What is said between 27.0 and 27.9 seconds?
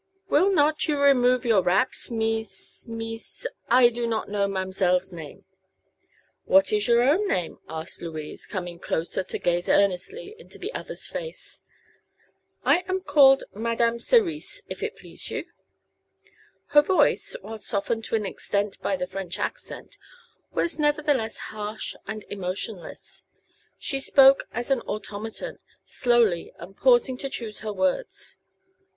to choose her